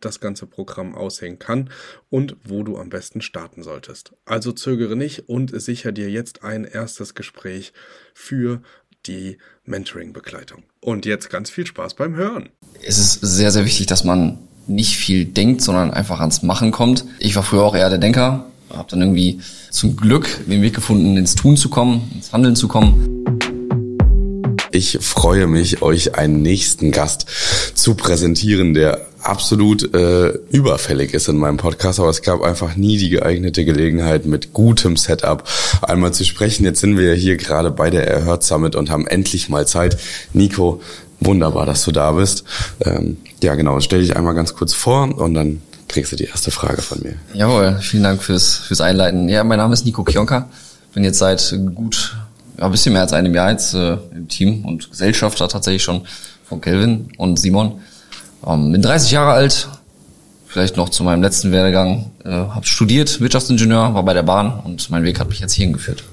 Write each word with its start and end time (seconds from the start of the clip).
das 0.00 0.20
ganze 0.20 0.46
Programm 0.46 0.94
aussehen 0.94 1.38
kann 1.38 1.70
und 2.10 2.36
wo 2.44 2.62
du 2.62 2.78
am 2.78 2.88
besten 2.88 3.20
starten 3.20 3.62
solltest. 3.62 4.12
Also 4.24 4.52
zögere 4.52 4.96
nicht 4.96 5.28
und 5.28 5.58
sicher 5.60 5.92
dir 5.92 6.10
jetzt 6.10 6.42
ein 6.44 6.64
erstes 6.64 7.14
Gespräch 7.14 7.72
für 8.14 8.62
die 9.06 9.38
Mentoring-Begleitung. 9.64 10.64
Und 10.80 11.06
jetzt 11.06 11.30
ganz 11.30 11.50
viel 11.50 11.66
Spaß 11.66 11.94
beim 11.94 12.14
Hören. 12.16 12.50
Es 12.82 12.98
ist 12.98 13.20
sehr, 13.20 13.50
sehr 13.50 13.64
wichtig, 13.64 13.86
dass 13.86 14.04
man 14.04 14.38
nicht 14.66 14.96
viel 14.96 15.24
denkt, 15.24 15.62
sondern 15.62 15.92
einfach 15.92 16.20
ans 16.20 16.42
Machen 16.42 16.70
kommt. 16.70 17.04
Ich 17.18 17.34
war 17.36 17.42
früher 17.42 17.64
auch 17.64 17.74
eher 17.74 17.88
der 17.88 17.98
Denker, 17.98 18.46
habe 18.70 18.90
dann 18.90 19.00
irgendwie 19.00 19.40
zum 19.70 19.96
Glück 19.96 20.28
den 20.46 20.62
Weg 20.62 20.74
gefunden, 20.74 21.16
ins 21.16 21.34
Tun 21.34 21.56
zu 21.56 21.70
kommen, 21.70 22.10
ins 22.14 22.32
Handeln 22.32 22.54
zu 22.54 22.68
kommen. 22.68 23.24
Ich 24.70 24.98
freue 25.00 25.46
mich, 25.46 25.80
euch 25.80 26.14
einen 26.14 26.42
nächsten 26.42 26.92
Gast 26.92 27.26
zu 27.74 27.94
präsentieren, 27.94 28.74
der 28.74 29.06
absolut 29.28 29.94
äh, 29.94 30.28
überfällig 30.50 31.14
ist 31.14 31.28
in 31.28 31.36
meinem 31.36 31.58
Podcast, 31.58 32.00
aber 32.00 32.08
es 32.08 32.22
gab 32.22 32.42
einfach 32.42 32.76
nie 32.76 32.98
die 32.98 33.10
geeignete 33.10 33.64
Gelegenheit, 33.64 34.26
mit 34.26 34.52
gutem 34.52 34.96
Setup 34.96 35.44
einmal 35.82 36.12
zu 36.12 36.24
sprechen. 36.24 36.64
Jetzt 36.64 36.80
sind 36.80 36.96
wir 36.98 37.14
hier 37.14 37.36
gerade 37.36 37.70
bei 37.70 37.90
der 37.90 38.08
Erhört 38.08 38.42
Summit 38.42 38.74
und 38.74 38.90
haben 38.90 39.06
endlich 39.06 39.48
mal 39.48 39.66
Zeit. 39.66 39.98
Nico, 40.32 40.80
wunderbar, 41.20 41.66
dass 41.66 41.84
du 41.84 41.92
da 41.92 42.12
bist. 42.12 42.44
Ähm, 42.84 43.18
ja, 43.42 43.54
genau, 43.54 43.80
stell 43.80 44.00
dich 44.00 44.16
einmal 44.16 44.34
ganz 44.34 44.54
kurz 44.54 44.74
vor 44.74 45.16
und 45.18 45.34
dann 45.34 45.60
kriegst 45.88 46.12
du 46.12 46.16
die 46.16 46.24
erste 46.24 46.50
Frage 46.50 46.82
von 46.82 47.00
mir. 47.02 47.14
Jawohl, 47.34 47.78
vielen 47.80 48.02
Dank 48.02 48.22
fürs, 48.22 48.56
fürs 48.56 48.80
Einleiten. 48.80 49.28
Ja, 49.28 49.44
mein 49.44 49.58
Name 49.58 49.74
ist 49.74 49.84
Nico 49.84 50.04
Kionka. 50.04 50.48
Bin 50.94 51.04
jetzt 51.04 51.18
seit 51.18 51.56
gut, 51.74 52.16
ja, 52.58 52.64
ein 52.64 52.70
bisschen 52.70 52.92
mehr 52.92 53.02
als 53.02 53.12
einem 53.12 53.34
Jahr 53.34 53.50
jetzt 53.50 53.74
äh, 53.74 53.96
im 54.14 54.28
Team 54.28 54.64
und 54.64 54.90
Gesellschafter 54.90 55.48
tatsächlich 55.48 55.82
schon 55.82 56.06
von 56.44 56.60
Kelvin 56.60 57.10
und 57.18 57.38
Simon. 57.38 57.80
Ähm, 58.46 58.72
bin 58.72 58.82
30 58.82 59.10
Jahre 59.10 59.32
alt, 59.32 59.68
vielleicht 60.46 60.76
noch 60.76 60.88
zu 60.88 61.04
meinem 61.04 61.22
letzten 61.22 61.52
Werdegang, 61.52 62.10
äh, 62.24 62.30
habe 62.30 62.66
studiert, 62.66 63.20
Wirtschaftsingenieur, 63.20 63.94
war 63.94 64.02
bei 64.02 64.14
der 64.14 64.22
Bahn 64.22 64.60
und 64.64 64.90
mein 64.90 65.04
Weg 65.04 65.20
hat 65.20 65.28
mich 65.28 65.40
jetzt 65.40 65.52
hierhin 65.52 65.72
geführt. 65.72 66.04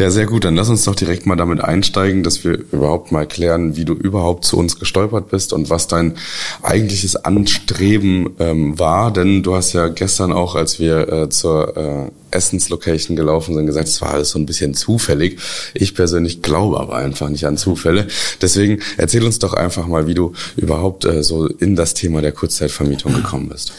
Ja, 0.00 0.10
sehr 0.10 0.24
gut. 0.24 0.46
Dann 0.46 0.56
lass 0.56 0.70
uns 0.70 0.84
doch 0.84 0.94
direkt 0.94 1.26
mal 1.26 1.36
damit 1.36 1.60
einsteigen, 1.60 2.22
dass 2.22 2.42
wir 2.42 2.52
überhaupt 2.72 3.12
mal 3.12 3.26
klären, 3.26 3.76
wie 3.76 3.84
du 3.84 3.92
überhaupt 3.92 4.46
zu 4.46 4.56
uns 4.56 4.78
gestolpert 4.78 5.28
bist 5.28 5.52
und 5.52 5.68
was 5.68 5.88
dein 5.88 6.14
eigentliches 6.62 7.16
Anstreben 7.16 8.30
ähm, 8.38 8.78
war. 8.78 9.12
Denn 9.12 9.42
du 9.42 9.54
hast 9.54 9.74
ja 9.74 9.88
gestern 9.88 10.32
auch, 10.32 10.54
als 10.54 10.78
wir 10.78 11.06
äh, 11.12 11.28
zur 11.28 11.76
äh, 11.76 12.10
Essenslocation 12.30 13.14
gelaufen 13.14 13.54
sind, 13.54 13.66
gesagt, 13.66 13.88
es 13.88 14.00
war 14.00 14.14
alles 14.14 14.30
so 14.30 14.38
ein 14.38 14.46
bisschen 14.46 14.72
zufällig. 14.72 15.38
Ich 15.74 15.94
persönlich 15.94 16.40
glaube 16.40 16.80
aber 16.80 16.96
einfach 16.96 17.28
nicht 17.28 17.44
an 17.44 17.58
Zufälle. 17.58 18.06
Deswegen 18.40 18.80
erzähl 18.96 19.22
uns 19.22 19.38
doch 19.38 19.52
einfach 19.52 19.86
mal, 19.86 20.06
wie 20.06 20.14
du 20.14 20.32
überhaupt 20.56 21.04
äh, 21.04 21.22
so 21.22 21.46
in 21.46 21.76
das 21.76 21.92
Thema 21.92 22.22
der 22.22 22.32
Kurzzeitvermietung 22.32 23.12
gekommen 23.12 23.50
bist. 23.50 23.74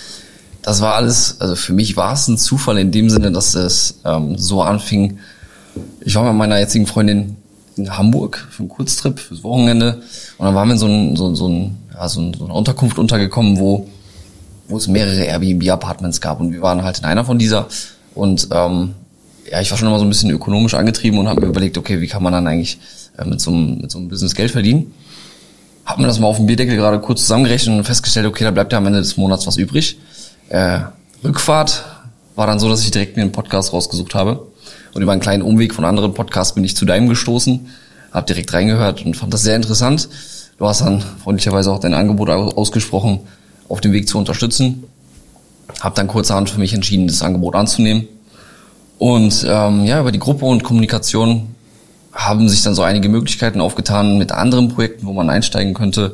Das 0.62 0.82
war 0.82 0.94
alles, 0.94 1.38
also 1.40 1.56
für 1.56 1.74
mich 1.74 1.98
war 1.98 2.14
es 2.14 2.28
ein 2.28 2.38
Zufall 2.38 2.78
in 2.78 2.92
dem 2.92 3.10
Sinne, 3.10 3.32
dass 3.32 3.56
es 3.56 3.96
ähm, 4.06 4.38
so 4.38 4.62
anfing, 4.62 5.18
ich 6.02 6.16
war 6.16 6.24
mit 6.24 6.36
meiner 6.36 6.60
jetzigen 6.60 6.88
Freundin 6.88 7.38
in 7.78 7.98
Hamburg 7.98 8.48
für 8.50 8.60
einen 8.60 8.70
Kurztrip, 8.70 9.20
fürs 9.20 9.44
Wochenende. 9.44 10.02
Und 10.38 10.46
dann 10.46 10.56
waren 10.56 10.68
wir 10.68 10.74
in 10.74 10.80
so, 10.80 10.88
ein, 10.88 11.16
so, 11.16 11.34
so, 11.36 11.48
ein, 11.48 11.78
ja, 11.94 12.08
so, 12.10 12.22
ein, 12.22 12.34
so 12.34 12.46
eine 12.46 12.54
Unterkunft 12.54 13.00
untergekommen, 13.00 13.60
wo, 13.60 13.88
wo 14.68 14.78
es 14.78 14.88
mehrere 14.88 15.24
Airbnb-Apartments 15.24 16.22
gab. 16.22 16.40
Und 16.40 16.52
wir 16.54 16.62
waren 16.62 16.84
halt 16.84 17.00
in 17.00 17.06
einer 17.06 17.26
von 17.26 17.40
dieser. 17.40 17.68
Und 18.14 18.48
ähm, 18.52 18.94
ja, 19.50 19.62
ich 19.62 19.72
war 19.72 19.78
schon 19.78 19.88
immer 19.88 20.00
so 20.00 20.06
ein 20.06 20.10
bisschen 20.10 20.32
ökonomisch 20.32 20.74
angetrieben 20.74 21.20
und 21.20 21.28
habe 21.28 21.42
mir 21.42 21.48
überlegt, 21.48 21.78
okay, 21.78 22.02
wie 22.02 22.08
kann 22.08 22.24
man 22.24 22.34
dann 22.34 22.48
eigentlich 22.48 22.80
äh, 23.18 23.26
mit, 23.26 23.42
so 23.42 23.52
einem, 23.52 23.80
mit 23.80 23.92
so 23.92 23.98
einem 23.98 24.10
Business 24.10 24.36
Geld 24.36 24.52
verdienen? 24.52 24.94
Hab 25.86 25.98
mir 25.98 26.08
das 26.08 26.20
mal 26.20 26.28
auf 26.28 26.38
dem 26.38 26.46
Bierdeckel 26.46 26.76
gerade 26.76 27.00
kurz 27.00 27.22
zusammengerechnet 27.22 27.76
und 27.76 27.84
festgestellt, 27.84 28.28
okay, 28.28 28.44
da 28.44 28.52
bleibt 28.52 28.72
ja 28.72 28.78
am 28.78 28.86
Ende 28.86 29.00
des 29.00 29.18
Monats 29.18 29.48
was 29.48 29.58
übrig. 29.58 29.98
Äh, 30.50 30.82
Rückfahrt 31.24 31.86
war 32.36 32.48
dann 32.48 32.60
so, 32.60 32.70
dass 32.70 32.84
ich 32.84 32.92
direkt 32.92 33.16
mir 33.16 33.24
einen 33.24 33.32
Podcast 33.32 33.74
rausgesucht 33.74 34.14
habe 34.16 34.51
und 34.94 35.02
über 35.02 35.12
einen 35.12 35.22
kleinen 35.22 35.44
Umweg 35.44 35.74
von 35.74 35.86
anderen 35.86 36.14
Podcasts 36.14 36.54
bin 36.54 36.64
ich 36.64 36.76
zu 36.76 36.86
deinem 36.86 37.08
gestoßen, 37.08 37.68
habe 38.12 38.26
direkt 38.26 38.54
reingehört 38.54 39.06
und 39.06 39.16
fand 39.16 39.34
das 39.34 39.44
sehr 39.44 39.56
interessant. 39.56 40.10
Du 40.58 40.68
hast 40.68 40.82
dann 40.82 41.02
freundlicherweise 41.02 41.72
auch 41.72 41.80
dein 41.80 41.94
Angebot 41.94 42.30
ausgesprochen, 42.30 43.22
auf 43.70 43.82
dem 43.82 43.94
Weg 43.94 44.08
zu 44.08 44.18
unterstützen. 44.18 44.84
Habe 45.80 45.96
dann 45.96 46.08
kurzerhand 46.08 46.50
für 46.50 46.60
mich 46.60 46.74
entschieden, 46.74 47.08
das 47.08 47.22
Angebot 47.22 47.56
anzunehmen. 47.56 48.08
Und 48.98 49.46
ähm, 49.50 49.86
ja, 49.86 50.00
über 50.00 50.12
die 50.12 50.20
Gruppe 50.20 50.46
und 50.46 50.64
Kommunikation 50.64 51.56
haben 52.14 52.50
sich 52.50 52.62
dann 52.62 52.76
so 52.76 52.84
einige 52.84 53.10
Möglichkeiten 53.10 53.62
aufgetan 53.62 54.18
mit 54.18 54.32
anderen 54.32 54.70
Projekten, 54.70 55.08
wo 55.08 55.14
man 55.14 55.30
einsteigen 55.30 55.74
könnte. 55.74 56.14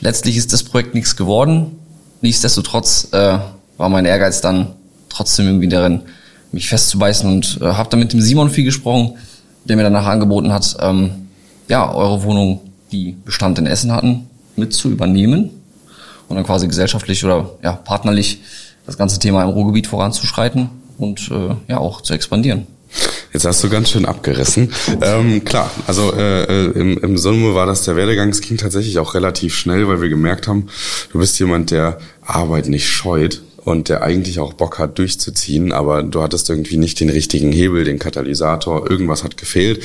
Letztlich 0.00 0.36
ist 0.36 0.52
das 0.52 0.62
Projekt 0.62 0.94
nichts 0.94 1.16
geworden. 1.16 1.78
Nichtsdestotrotz 2.20 3.08
äh, 3.12 3.38
war 3.76 3.88
mein 3.88 4.04
Ehrgeiz 4.04 4.40
dann 4.40 4.74
trotzdem 5.08 5.46
irgendwie 5.46 5.68
darin, 5.68 6.02
mich 6.56 6.68
festzubeißen 6.68 7.30
und 7.30 7.58
äh, 7.60 7.66
habe 7.66 7.90
dann 7.90 8.00
mit 8.00 8.12
dem 8.12 8.20
Simon 8.20 8.50
viel 8.50 8.64
gesprochen, 8.64 9.16
der 9.64 9.76
mir 9.76 9.82
danach 9.82 10.06
angeboten 10.06 10.52
hat, 10.52 10.76
ähm, 10.80 11.28
ja, 11.68 11.92
eure 11.92 12.22
Wohnung, 12.22 12.60
die 12.92 13.16
Bestand 13.24 13.58
in 13.58 13.66
Essen 13.66 13.92
hatten, 13.92 14.28
mit 14.56 14.72
zu 14.72 14.90
übernehmen 14.90 15.50
und 16.28 16.36
dann 16.36 16.44
quasi 16.44 16.66
gesellschaftlich 16.66 17.24
oder 17.24 17.50
ja, 17.62 17.72
partnerlich 17.72 18.40
das 18.86 18.96
ganze 18.96 19.18
Thema 19.18 19.42
im 19.42 19.50
Ruhrgebiet 19.50 19.86
voranzuschreiten 19.86 20.70
und 20.96 21.30
äh, 21.30 21.54
ja 21.68 21.78
auch 21.78 22.00
zu 22.00 22.14
expandieren. 22.14 22.66
Jetzt 23.32 23.44
hast 23.44 23.62
du 23.62 23.68
ganz 23.68 23.90
schön 23.90 24.06
abgerissen. 24.06 24.72
Ähm, 25.02 25.44
klar, 25.44 25.70
also 25.86 26.14
äh, 26.14 26.44
äh, 26.44 26.70
im, 26.70 26.96
im 26.96 27.18
Summe 27.18 27.54
war 27.54 27.66
das 27.66 27.84
der 27.84 27.96
Werdegang. 27.96 28.30
Es 28.30 28.40
ging 28.40 28.56
tatsächlich 28.56 28.98
auch 28.98 29.12
relativ 29.12 29.54
schnell, 29.54 29.88
weil 29.88 30.00
wir 30.00 30.08
gemerkt 30.08 30.48
haben, 30.48 30.68
du 31.12 31.18
bist 31.18 31.38
jemand, 31.38 31.70
der 31.70 31.98
Arbeit 32.24 32.68
nicht 32.68 32.88
scheut 32.88 33.42
und 33.66 33.88
der 33.88 34.02
eigentlich 34.02 34.38
auch 34.38 34.52
Bock 34.52 34.78
hat 34.78 34.96
durchzuziehen, 34.96 35.72
aber 35.72 36.04
du 36.04 36.22
hattest 36.22 36.48
irgendwie 36.48 36.76
nicht 36.76 37.00
den 37.00 37.10
richtigen 37.10 37.50
Hebel, 37.50 37.82
den 37.82 37.98
Katalysator, 37.98 38.88
irgendwas 38.88 39.24
hat 39.24 39.36
gefehlt. 39.36 39.82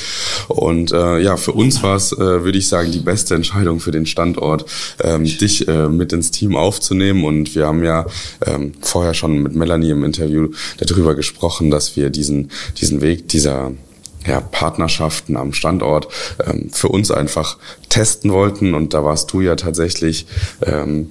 Und 0.48 0.92
äh, 0.92 1.18
ja, 1.18 1.36
für 1.36 1.54
uns 1.54 1.82
war 1.82 1.96
es, 1.96 2.12
äh, 2.12 2.44
würde 2.44 2.60
ich 2.60 2.68
sagen, 2.68 2.92
die 2.92 3.00
beste 3.00 3.34
Entscheidung 3.34 3.80
für 3.80 3.90
den 3.90 4.06
Standort, 4.06 4.66
ähm, 5.04 5.24
dich 5.24 5.68
äh, 5.68 5.90
mit 5.90 6.14
ins 6.14 6.30
Team 6.30 6.56
aufzunehmen. 6.56 7.26
Und 7.26 7.56
wir 7.56 7.66
haben 7.66 7.84
ja 7.84 8.06
ähm, 8.46 8.74
vorher 8.82 9.16
schon 9.16 9.42
mit 9.42 9.56
Melanie 9.56 9.90
im 9.90 10.04
Interview 10.04 10.50
darüber 10.78 11.16
gesprochen, 11.16 11.72
dass 11.72 11.96
wir 11.96 12.12
diesen, 12.12 12.52
diesen 12.80 13.02
Weg 13.02 13.30
dieser 13.30 13.72
ja, 14.28 14.42
Partnerschaften 14.42 15.36
am 15.36 15.54
Standort 15.54 16.08
ähm, 16.46 16.70
für 16.72 16.90
uns 16.90 17.10
einfach 17.10 17.58
testen 17.90 18.32
wollten. 18.32 18.76
Und 18.76 18.94
da 18.94 19.04
warst 19.04 19.34
du 19.34 19.42
ja 19.42 19.56
tatsächlich 19.56 20.28
ähm, 20.64 21.10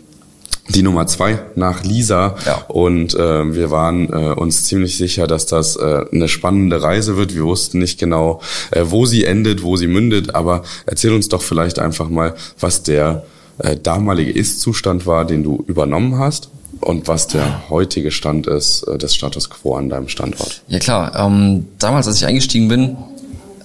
die 0.75 0.82
Nummer 0.82 1.06
zwei 1.06 1.38
nach 1.54 1.84
Lisa. 1.84 2.36
Ja. 2.47 2.64
Und 2.69 3.14
äh, 3.14 3.54
wir 3.54 3.70
waren 3.70 4.08
äh, 4.08 4.32
uns 4.34 4.64
ziemlich 4.64 4.97
sicher, 4.97 5.26
dass 5.26 5.47
das 5.47 5.76
äh, 5.76 6.04
eine 6.12 6.28
spannende 6.28 6.82
Reise 6.82 7.16
wird. 7.16 7.34
Wir 7.34 7.44
wussten 7.44 7.78
nicht 7.78 7.98
genau, 7.98 8.41
äh, 8.70 8.82
wo 8.84 9.06
sie 9.06 9.25
endet, 9.25 9.62
wo 9.62 9.76
sie 9.76 9.86
mündet. 9.86 10.34
Aber 10.34 10.62
erzähl 10.86 11.12
uns 11.12 11.28
doch 11.28 11.42
vielleicht 11.42 11.78
einfach 11.78 12.09
mal, 12.09 12.34
was 12.59 12.82
der 12.82 13.25
äh, 13.59 13.76
damalige 13.76 14.32
Ist-Zustand 14.32 15.06
war, 15.06 15.25
den 15.25 15.42
du 15.42 15.64
übernommen 15.66 16.19
hast 16.19 16.50
und 16.80 17.09
was 17.09 17.26
der 17.26 17.69
heutige 17.69 18.10
Stand 18.10 18.47
ist 18.47 18.83
äh, 18.84 18.98
des 18.98 19.15
Status 19.15 19.50
quo 19.50 19.77
an 19.77 19.89
deinem 19.89 20.09
Standort. 20.09 20.62
Ja 20.68 20.78
klar, 20.78 21.15
ähm, 21.16 21.68
damals, 21.78 22.06
als 22.06 22.16
ich 22.16 22.27
eingestiegen 22.27 22.68
bin, 22.68 22.97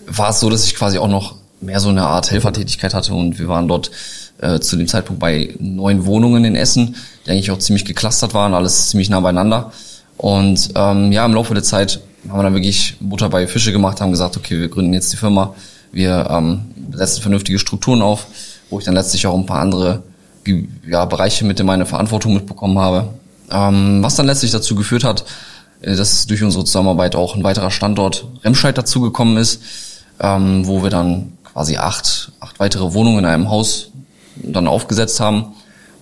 war 0.08 0.30
es 0.30 0.40
so, 0.40 0.50
dass 0.50 0.66
ich 0.66 0.76
quasi 0.76 0.98
auch 0.98 1.08
noch 1.08 1.36
mehr 1.62 1.80
so 1.80 1.90
eine 1.90 2.04
Art 2.04 2.32
Helfertätigkeit 2.32 2.94
hatte 2.94 3.14
und 3.14 3.40
wir 3.40 3.48
waren 3.48 3.68
dort 3.68 3.92
äh, 4.46 4.60
zu 4.60 4.76
dem 4.76 4.88
Zeitpunkt 4.88 5.20
bei 5.20 5.54
neun 5.60 6.06
Wohnungen 6.06 6.46
in 6.46 6.56
Essen, 6.56 6.96
die 7.26 7.32
eigentlich 7.32 7.52
auch 7.52 7.60
ziemlich 7.60 7.86
geklustert 7.86 8.34
waren, 8.34 8.54
alles 8.54 8.90
ziemlich 8.90 9.10
nah 9.10 9.20
beieinander. 9.20 9.72
Und 10.18 10.70
ähm, 10.76 11.12
ja, 11.12 11.26
im 11.26 11.34
Laufe 11.34 11.54
der 11.54 11.64
Zeit 11.64 12.00
haben 12.30 12.40
wir 12.40 12.44
dann 12.44 12.54
wirklich 12.54 12.96
Butter 13.00 13.30
bei 13.30 13.48
Fische 13.48 13.72
gemacht, 13.72 14.02
haben 14.02 14.12
gesagt, 14.12 14.38
okay, 14.38 14.60
wir 14.60 14.70
gründen 14.70 14.94
jetzt 14.94 15.12
die 15.12 15.18
Firma, 15.18 15.54
wir 15.92 16.28
ähm, 16.30 16.62
setzen 16.94 17.22
vernünftige 17.22 17.60
Strukturen 17.60 18.02
auf, 18.02 18.28
wo 18.70 18.80
ich 18.80 18.86
dann 18.86 18.94
letztlich 18.94 19.28
auch 19.28 19.38
ein 19.38 19.46
paar 19.46 19.62
andere 19.62 20.04
ja, 20.88 21.06
Bereiche 21.06 21.46
mit 21.46 21.60
in 21.60 21.66
meine 21.66 21.86
Verantwortung 21.86 22.34
mitbekommen 22.34 22.78
habe. 22.78 23.10
Ähm, 23.52 24.02
was 24.02 24.16
dann 24.16 24.26
letztlich 24.26 24.52
dazu 24.52 24.76
geführt 24.76 25.04
hat, 25.04 25.26
äh, 25.82 25.96
dass 25.96 26.28
durch 26.28 26.44
unsere 26.44 26.66
Zusammenarbeit 26.66 27.16
auch 27.16 27.36
ein 27.36 27.44
weiterer 27.44 27.72
Standort 27.72 28.28
Remscheid 28.44 28.78
dazugekommen 28.78 29.38
ist, 29.38 29.62
ähm, 30.20 30.66
wo 30.66 30.84
wir 30.84 30.90
dann 30.90 31.34
quasi 31.44 31.78
acht, 31.78 32.32
acht 32.40 32.60
weitere 32.60 32.94
Wohnungen 32.94 33.20
in 33.20 33.26
einem 33.26 33.50
Haus 33.50 33.92
dann 34.36 34.68
aufgesetzt 34.68 35.20
haben. 35.20 35.54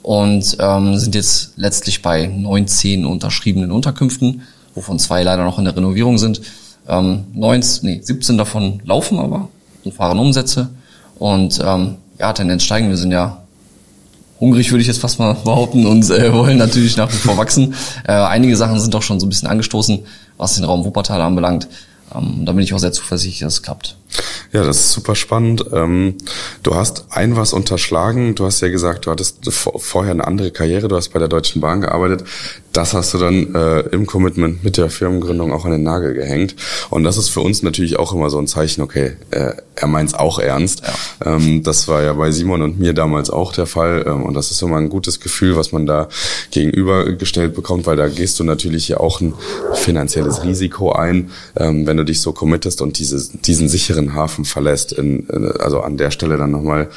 und 0.01 0.57
ähm, 0.59 0.97
sind 0.97 1.15
jetzt 1.15 1.53
letztlich 1.55 2.01
bei 2.01 2.27
19 2.27 3.05
unterschriebenen 3.05 3.71
Unterkünften, 3.71 4.41
wovon 4.75 4.99
zwei 4.99 5.23
leider 5.23 5.45
noch 5.45 5.59
in 5.59 5.65
der 5.65 5.75
Renovierung 5.75 6.17
sind. 6.17 6.41
Ähm, 6.87 7.25
19, 7.33 7.89
nee, 7.89 8.01
17 8.01 8.37
davon 8.37 8.81
laufen 8.85 9.19
aber 9.19 9.47
und 9.85 9.93
fahren 9.93 10.19
Umsätze. 10.19 10.69
Und 11.17 11.61
ähm, 11.63 11.95
ja, 12.19 12.33
Tendenz 12.33 12.63
steigen. 12.63 12.89
Wir 12.89 12.97
sind 12.97 13.11
ja 13.11 13.43
hungrig, 14.39 14.71
würde 14.71 14.81
ich 14.81 14.87
jetzt 14.87 14.99
fast 14.99 15.19
mal 15.19 15.33
behaupten, 15.33 15.85
und 15.85 16.09
äh, 16.09 16.33
wollen 16.33 16.57
natürlich 16.57 16.97
nach 16.97 17.11
wie 17.11 17.17
vor 17.17 17.37
wachsen. 17.37 17.73
Äh, 18.05 18.11
einige 18.11 18.57
Sachen 18.57 18.79
sind 18.79 18.93
doch 18.93 19.01
schon 19.01 19.19
so 19.19 19.25
ein 19.25 19.29
bisschen 19.29 19.47
angestoßen, 19.47 19.99
was 20.37 20.55
den 20.55 20.65
Raum 20.65 20.83
Wuppertal 20.83 21.21
anbelangt. 21.21 21.67
Ähm, 22.13 22.45
da 22.45 22.51
bin 22.51 22.63
ich 22.63 22.73
auch 22.73 22.79
sehr 22.79 22.91
zuversichtlich, 22.91 23.39
dass 23.39 23.53
es 23.53 23.63
klappt. 23.63 23.95
Ja, 24.53 24.63
das 24.63 24.77
ist 24.77 24.91
super 24.91 25.15
spannend. 25.15 25.65
Ähm, 25.73 26.15
du 26.61 26.75
hast 26.75 27.07
ein 27.09 27.35
was 27.35 27.53
unterschlagen. 27.53 28.35
Du 28.35 28.45
hast 28.45 28.61
ja 28.61 28.69
gesagt, 28.69 29.07
du 29.07 29.11
hattest 29.11 29.51
vorher 29.51 30.11
eine 30.11 30.27
andere 30.27 30.51
Karriere. 30.51 30.87
Du 30.87 30.95
hast 30.95 31.09
bei 31.09 31.17
der 31.17 31.27
Deutschen 31.27 31.59
Bahn 31.59 31.81
gearbeitet. 31.81 32.23
Das 32.73 32.95
hast 32.95 33.13
du 33.13 33.19
dann 33.19 33.53
äh, 33.53 33.81
im 33.91 34.07
Commitment 34.07 34.63
mit 34.63 34.77
der 34.77 34.89
Firmengründung 34.89 35.53
auch 35.53 35.63
an 35.63 35.71
den 35.71 35.83
Nagel 35.83 36.15
gehängt. 36.15 36.55
Und 36.89 37.03
das 37.03 37.17
ist 37.17 37.29
für 37.29 37.41
uns 37.41 37.61
natürlich 37.61 37.99
auch 37.99 38.13
immer 38.13 38.31
so 38.31 38.39
ein 38.39 38.47
Zeichen, 38.47 38.81
okay, 38.81 39.13
äh, 39.29 39.53
er 39.75 39.87
meint's 39.87 40.15
auch 40.15 40.39
ernst. 40.39 40.81
Ja. 41.23 41.35
Ähm, 41.35 41.61
das 41.61 41.87
war 41.87 42.01
ja 42.01 42.13
bei 42.13 42.31
Simon 42.31 42.63
und 42.63 42.79
mir 42.79 42.93
damals 42.93 43.29
auch 43.29 43.53
der 43.53 43.67
Fall. 43.67 44.05
Ähm, 44.07 44.23
und 44.23 44.33
das 44.33 44.49
ist 44.49 44.63
immer 44.63 44.77
ein 44.77 44.89
gutes 44.89 45.19
Gefühl, 45.19 45.55
was 45.55 45.71
man 45.71 45.85
da 45.85 46.09
gegenübergestellt 46.49 47.53
bekommt, 47.53 47.85
weil 47.85 47.95
da 47.95 48.07
gehst 48.07 48.39
du 48.39 48.43
natürlich 48.43 48.87
ja 48.87 48.97
auch 48.97 49.21
ein 49.21 49.35
finanzielles 49.75 50.43
Risiko 50.43 50.93
ein, 50.93 51.29
ähm, 51.55 51.85
wenn 51.85 51.97
du 51.97 52.05
dich 52.05 52.21
so 52.21 52.31
committest 52.33 52.81
und 52.81 52.97
diese, 52.97 53.37
diesen 53.37 53.69
sicheren 53.69 54.15
Hafen 54.15 54.45
verlässt. 54.45 54.93
In, 54.93 55.27
in, 55.27 55.51
also 55.59 55.81
an 55.81 55.97
der 55.97 56.09
Stelle 56.09 56.37
dann 56.37 56.49
nochmal, 56.49 56.89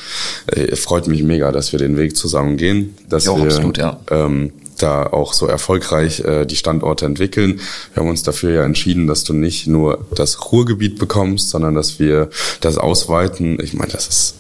äh, 0.47 0.75
freut 0.75 1.07
mich 1.07 1.23
mega, 1.23 1.53
dass 1.53 1.73
wir 1.73 1.79
den 1.79 1.99
Weg 1.99 2.17
zusammen 2.17 2.57
gehen, 2.57 2.97
dass 3.11 3.27
ja, 3.27 3.37
wir 3.37 3.45
absolut, 3.45 3.77
ja. 3.77 4.01
ähm, 4.11 4.53
da 4.79 5.05
auch 5.07 5.33
so 5.33 5.47
erfolgreich 5.47 6.21
äh, 6.21 6.47
die 6.47 6.57
Standorte 6.57 7.07
entwickeln. 7.07 7.61
Wir 7.95 8.03
haben 8.03 8.11
uns 8.11 8.23
dafür 8.23 8.53
ja 8.53 8.65
entschieden, 8.65 9.07
dass 9.07 9.25
du 9.25 9.33
nicht 9.33 9.67
nur 9.67 10.07
das 10.15 10.53
Ruhrgebiet 10.53 10.99
bekommst, 10.99 11.51
sondern 11.51 11.75
dass 11.75 11.99
wir 11.99 12.31
das 12.61 12.79
ausweiten. 12.79 13.59
Ich 13.63 13.75
meine, 13.75 13.93
das 13.93 14.09
ist 14.09 14.35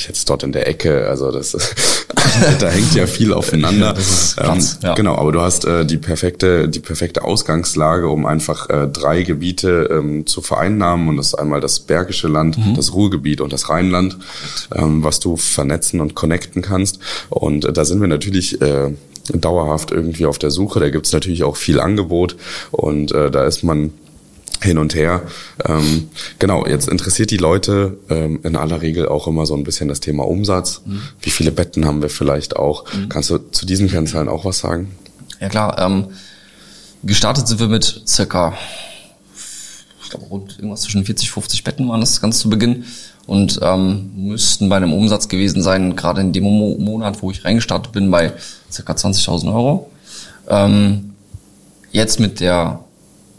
ich 0.00 0.08
jetzt 0.08 0.30
dort 0.30 0.42
in 0.42 0.52
der 0.52 0.66
Ecke, 0.66 1.08
also 1.08 1.30
das 1.30 1.54
ist, 1.54 2.06
da 2.58 2.68
hängt 2.68 2.94
ja 2.94 3.06
viel 3.06 3.32
aufeinander. 3.32 3.96
Ist 3.96 4.36
Platz, 4.36 4.78
ähm, 4.82 4.88
ja. 4.88 4.94
Genau, 4.94 5.14
aber 5.16 5.32
du 5.32 5.40
hast 5.40 5.64
äh, 5.64 5.84
die 5.84 5.98
perfekte, 5.98 6.68
die 6.68 6.80
perfekte 6.80 7.22
Ausgangslage, 7.22 8.08
um 8.08 8.24
einfach 8.26 8.70
äh, 8.70 8.88
drei 8.88 9.22
Gebiete 9.22 9.88
ähm, 9.90 10.26
zu 10.26 10.40
vereinnahmen 10.40 11.08
und 11.08 11.16
das 11.16 11.28
ist 11.28 11.34
einmal 11.34 11.60
das 11.60 11.80
Bergische 11.80 12.28
Land, 12.28 12.56
mhm. 12.58 12.74
das 12.74 12.94
Ruhrgebiet 12.94 13.40
und 13.40 13.52
das 13.52 13.68
Rheinland, 13.68 14.16
ähm, 14.74 15.04
was 15.04 15.20
du 15.20 15.36
vernetzen 15.36 16.00
und 16.00 16.14
connecten 16.14 16.62
kannst. 16.62 16.98
Und 17.28 17.64
äh, 17.64 17.72
da 17.72 17.84
sind 17.84 18.00
wir 18.00 18.08
natürlich 18.08 18.60
äh, 18.62 18.92
dauerhaft 19.34 19.90
irgendwie 19.90 20.26
auf 20.26 20.38
der 20.38 20.50
Suche. 20.50 20.80
Da 20.80 20.90
gibt's 20.90 21.12
natürlich 21.12 21.44
auch 21.44 21.56
viel 21.56 21.80
Angebot 21.80 22.36
und 22.70 23.12
äh, 23.12 23.30
da 23.30 23.44
ist 23.44 23.62
man 23.62 23.92
hin 24.62 24.78
und 24.78 24.94
her. 24.94 25.22
Ähm, 25.64 26.10
genau, 26.38 26.66
jetzt 26.66 26.88
interessiert 26.88 27.30
die 27.30 27.38
Leute 27.38 27.96
ähm, 28.10 28.40
in 28.42 28.56
aller 28.56 28.82
Regel 28.82 29.08
auch 29.08 29.26
immer 29.26 29.46
so 29.46 29.54
ein 29.54 29.64
bisschen 29.64 29.88
das 29.88 30.00
Thema 30.00 30.26
Umsatz. 30.26 30.82
Mhm. 30.84 31.02
Wie 31.20 31.30
viele 31.30 31.50
Betten 31.50 31.86
haben 31.86 32.02
wir 32.02 32.10
vielleicht 32.10 32.56
auch? 32.56 32.84
Mhm. 32.92 33.08
Kannst 33.08 33.30
du 33.30 33.38
zu 33.38 33.64
diesen 33.64 33.88
Kennzahlen 33.88 34.28
auch 34.28 34.44
was 34.44 34.58
sagen? 34.58 34.94
Ja 35.40 35.48
klar, 35.48 35.78
ähm, 35.78 36.08
gestartet 37.02 37.48
sind 37.48 37.60
wir 37.60 37.68
mit 37.68 38.02
circa, 38.06 38.54
ich 40.10 40.18
glaube 40.18 40.26
rund 40.26 40.58
irgendwas 40.58 40.80
zwischen 40.80 41.04
40, 41.04 41.30
50 41.30 41.62
Betten 41.62 41.88
waren 41.88 42.00
das 42.00 42.20
ganz 42.20 42.40
zu 42.40 42.50
Beginn 42.50 42.84
und 43.28 43.60
ähm, 43.62 44.10
müssten 44.16 44.68
bei 44.68 44.76
einem 44.76 44.92
Umsatz 44.92 45.28
gewesen 45.28 45.62
sein, 45.62 45.94
gerade 45.94 46.20
in 46.20 46.32
dem 46.32 46.42
Monat, 46.42 47.22
wo 47.22 47.30
ich 47.30 47.44
reingestartet 47.44 47.92
bin, 47.92 48.10
bei 48.10 48.32
circa 48.72 48.94
20.000 48.94 49.54
Euro. 49.54 49.88
Ähm, 50.48 51.14
jetzt 51.92 52.18
mit 52.18 52.40
der 52.40 52.80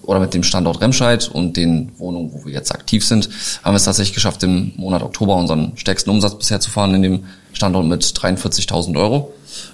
oder 0.04 0.22
mit 0.22 0.34
dem 0.34 0.44
Standort 0.44 0.80
Remscheid 0.80 1.28
und 1.28 1.58
den 1.58 1.92
Wohnungen, 1.98 2.32
wo 2.34 2.46
wir 2.46 2.54
jetzt 2.54 2.74
aktiv 2.74 3.06
sind, 3.06 3.30
haben 3.64 3.74
wir 3.74 3.78
es 3.78 3.84
tatsächlich 3.84 4.16
geschafft, 4.16 4.42
im 4.44 4.72
Monat 4.78 5.04
Oktober 5.04 5.36
unseren 5.36 5.74
stärksten 5.76 6.10
Umsatz 6.10 6.36
bisher 6.36 6.62
zu 6.62 6.72
fahren 6.72 6.96
in 6.96 7.02
dem 7.02 7.24
Standort 7.52 7.86
mit 7.86 8.04
43.000 8.04 8.98
Euro. 8.98 9.34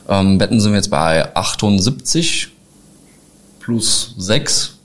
Ähm, 0.10 0.40
Betten 0.40 0.60
sind 0.60 0.72
wir 0.72 0.78
jetzt 0.78 0.90
bei 0.90 1.36
78 1.36 2.48
plus 3.60 4.16
6, 4.18 4.78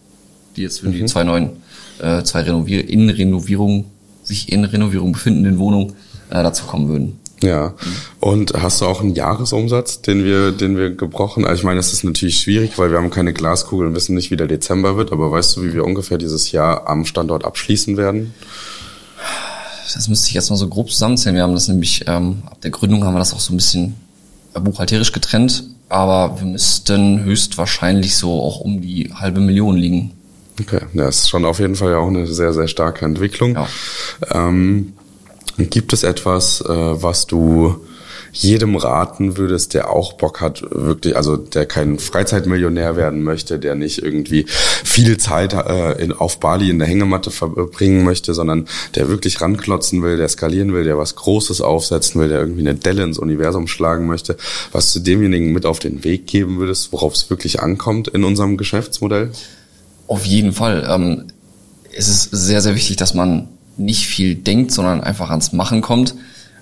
die 0.56 0.62
jetzt 0.62 0.81
für 0.81 0.88
mhm. 0.88 0.93
die 0.93 1.05
zwei 1.06 1.25
neuen, 1.25 1.62
äh, 2.00 2.23
zwei 2.23 2.41
Renovier 2.41 2.89
in 2.89 3.11
Renovierung, 3.11 3.87
sich 4.23 4.53
in 4.53 4.65
Renovierung 4.65 5.12
befindenden 5.12 5.59
Wohnungen 5.59 5.94
äh, 6.31 6.43
dazu 6.43 6.65
kommen 6.65 6.89
würden. 6.89 7.19
Ja. 7.43 7.75
Und 8.21 8.53
hast 8.55 8.81
du 8.81 8.87
auch 8.87 9.00
einen 9.00 9.15
Jahresumsatz, 9.15 10.00
den 10.00 10.25
wir, 10.25 10.53
den 10.53 10.77
wir 10.77 10.91
gebrochen? 10.91 11.44
Also 11.44 11.61
ich 11.61 11.65
meine, 11.65 11.81
es 11.81 11.93
ist 11.93 12.05
natürlich 12.05 12.39
schwierig, 12.39 12.79
weil 12.79 12.91
wir 12.91 12.99
haben 12.99 13.11
keine 13.11 13.33
Glaskugel 13.33 13.89
und 13.89 13.94
wissen 13.94 14.15
nicht, 14.15 14.31
wie 14.31 14.37
der 14.37 14.47
Dezember 14.47 14.97
wird. 14.97 15.12
Aber 15.12 15.31
weißt 15.33 15.56
du, 15.56 15.62
wie 15.65 15.75
wir 15.75 15.85
ungefähr 15.85 16.19
dieses 16.19 16.53
Jahr 16.53 16.89
am 16.89 17.05
Standort 17.05 17.44
abschließen 17.44 17.97
werden? 17.97 18.33
Das 19.93 20.09
müsste 20.09 20.29
ich 20.29 20.35
jetzt 20.35 20.50
mal 20.50 20.56
so 20.56 20.69
grob 20.69 20.91
zusammenzählen. 20.91 21.37
Wir 21.37 21.43
haben 21.43 21.55
das 21.55 21.69
nämlich 21.69 22.05
ähm, 22.06 22.43
ab 22.47 22.61
der 22.62 22.71
Gründung 22.71 23.05
haben 23.05 23.15
wir 23.15 23.19
das 23.19 23.35
auch 23.35 23.41
so 23.41 23.53
ein 23.53 23.56
bisschen 23.56 23.94
buchhalterisch 24.55 25.12
getrennt, 25.12 25.65
aber 25.89 26.39
wir 26.39 26.47
müssten 26.47 27.25
höchstwahrscheinlich 27.25 28.17
so 28.17 28.41
auch 28.41 28.61
um 28.61 28.81
die 28.81 29.12
halbe 29.12 29.41
Million 29.41 29.77
liegen. 29.77 30.12
Okay, 30.62 30.81
das 30.93 31.20
ist 31.20 31.29
schon 31.29 31.44
auf 31.44 31.59
jeden 31.59 31.76
Fall 31.76 31.91
ja 31.93 31.99
auch 31.99 32.09
eine 32.09 32.26
sehr, 32.26 32.53
sehr 32.53 32.69
starke 32.69 33.05
Entwicklung. 33.05 33.55
Ja. 33.55 33.69
Ähm, 34.31 34.94
Gibt 35.59 35.93
es 35.93 36.03
etwas, 36.03 36.61
äh, 36.62 36.69
was 36.69 37.26
du 37.26 37.82
jedem 38.32 38.76
raten 38.76 39.37
würdest, 39.37 39.75
der 39.75 39.91
auch 39.91 40.14
Bock 40.14 40.41
hat, 40.41 40.62
wirklich, 40.70 41.17
also 41.17 41.37
der 41.37 41.67
kein 41.67 41.99
Freizeitmillionär 41.99 42.97
werden 42.97 43.23
möchte, 43.23 43.59
der 43.59 43.75
nicht 43.75 44.03
irgendwie 44.03 44.47
viel 44.49 45.19
Zeit 45.19 45.53
äh, 45.53 46.03
in, 46.03 46.12
auf 46.12 46.41
Bali 46.41 46.70
in 46.70 46.79
der 46.79 46.88
Hängematte 46.88 47.31
verbringen 47.31 48.05
möchte, 48.05 48.32
sondern 48.32 48.67
der 48.94 49.08
wirklich 49.08 49.43
ranklotzen 49.43 50.03
will, 50.03 50.17
der 50.17 50.29
skalieren 50.29 50.73
will, 50.73 50.85
der 50.85 50.97
was 50.97 51.15
Großes 51.15 51.61
aufsetzen 51.61 52.20
will, 52.20 52.29
der 52.29 52.41
irgendwie 52.41 52.61
eine 52.61 52.75
Delle 52.75 53.03
ins 53.03 53.19
Universum 53.19 53.69
schlagen 53.69 54.06
möchte, 54.06 54.37
was 54.73 54.93
du 54.94 55.00
demjenigen 55.00 55.53
mit 55.53 55.67
auf 55.67 55.79
den 55.79 56.03
Weg 56.03 56.26
geben 56.26 56.58
würdest, 56.58 56.93
worauf 56.93 57.12
es 57.12 57.29
wirklich 57.29 57.61
ankommt 57.61 58.08
in 58.08 58.25
unserem 58.25 58.56
Geschäftsmodell? 58.56 59.31
Auf 60.12 60.26
jeden 60.26 60.53
Fall. 60.53 60.87
Ähm, 60.91 61.29
es 61.97 62.06
ist 62.06 62.25
sehr, 62.32 62.61
sehr 62.61 62.75
wichtig, 62.75 62.99
dass 62.99 63.14
man 63.14 63.49
nicht 63.79 64.06
viel 64.06 64.35
denkt, 64.35 64.70
sondern 64.70 65.00
einfach 65.00 65.31
ans 65.31 65.55
Machen 65.55 65.81
kommt. 65.81 66.14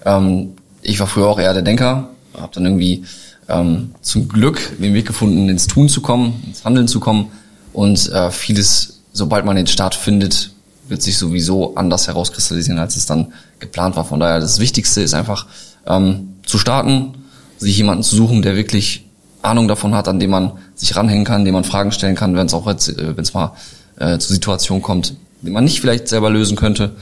Ähm, 0.04 0.52
ich 0.82 1.00
war 1.00 1.08
früher 1.08 1.26
auch 1.26 1.40
eher 1.40 1.52
der 1.52 1.62
Denker, 1.62 2.10
habe 2.32 2.52
dann 2.54 2.64
irgendwie 2.64 3.02
ähm, 3.48 3.90
zum 4.02 4.28
Glück 4.28 4.78
den 4.78 4.94
Weg 4.94 5.04
gefunden, 5.04 5.48
ins 5.48 5.66
Tun 5.66 5.88
zu 5.88 6.00
kommen, 6.00 6.40
ins 6.46 6.64
Handeln 6.64 6.86
zu 6.86 7.00
kommen 7.00 7.32
und 7.72 8.12
äh, 8.12 8.30
vieles, 8.30 9.00
sobald 9.12 9.44
man 9.44 9.56
den 9.56 9.66
Start 9.66 9.96
findet, 9.96 10.52
wird 10.86 11.02
sich 11.02 11.18
sowieso 11.18 11.74
anders 11.74 12.06
herauskristallisieren, 12.06 12.78
als 12.78 12.94
es 12.94 13.06
dann 13.06 13.32
geplant 13.58 13.96
war. 13.96 14.04
Von 14.04 14.20
daher, 14.20 14.38
das 14.38 14.60
Wichtigste 14.60 15.00
ist 15.00 15.14
einfach 15.14 15.46
ähm, 15.88 16.34
zu 16.46 16.56
starten, 16.56 17.14
sich 17.58 17.76
jemanden 17.76 18.04
zu 18.04 18.14
suchen, 18.14 18.42
der 18.42 18.54
wirklich 18.54 19.09
Ahnung 19.42 19.68
davon 19.68 19.94
hat, 19.94 20.08
an 20.08 20.18
dem 20.18 20.30
man 20.30 20.52
sich 20.74 20.96
ranhängen 20.96 21.24
kann, 21.24 21.44
dem 21.44 21.54
man 21.54 21.64
Fragen 21.64 21.92
stellen 21.92 22.16
kann, 22.16 22.36
wenn 22.36 22.46
es 22.46 22.54
auch 22.54 22.66
jetzt, 22.66 22.88
äh, 22.88 23.16
wenn 23.16 23.22
es 23.22 23.34
mal 23.34 23.52
äh, 23.96 24.18
zur 24.18 24.34
Situation 24.34 24.82
kommt, 24.82 25.14
den 25.42 25.52
man 25.52 25.64
nicht 25.64 25.80
vielleicht 25.80 26.08
selber 26.08 26.30
lösen 26.30 26.56
könnte. 26.56 26.92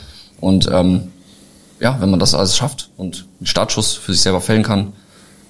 Und 0.40 0.68
ähm, 0.72 1.08
ja, 1.80 2.00
wenn 2.00 2.10
man 2.10 2.20
das 2.20 2.34
alles 2.34 2.56
schafft 2.56 2.90
und 2.96 3.26
einen 3.38 3.46
Startschuss 3.46 3.94
für 3.94 4.12
sich 4.12 4.22
selber 4.22 4.40
fällen 4.40 4.62
kann, 4.62 4.92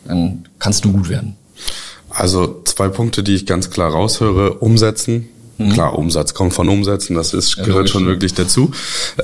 dann 0.06 0.44
kannst 0.58 0.84
du 0.84 0.92
gut 0.92 1.08
werden. 1.08 1.36
Also 2.10 2.62
zwei 2.64 2.88
Punkte, 2.88 3.22
die 3.22 3.34
ich 3.34 3.46
ganz 3.46 3.70
klar 3.70 3.92
raushöre. 3.92 4.54
Umsetzen. 4.54 5.28
Mhm. 5.58 5.70
Klar, 5.70 5.98
Umsatz 5.98 6.34
kommt 6.34 6.54
von 6.54 6.68
Umsetzen, 6.68 7.16
das 7.16 7.34
ist, 7.34 7.56
ja, 7.56 7.64
gehört 7.64 7.90
schon 7.90 8.06
wirklich 8.06 8.32
dazu. 8.32 8.70